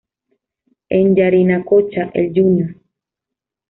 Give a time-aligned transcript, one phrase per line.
[0.97, 2.75] En Yarinacocha el jr.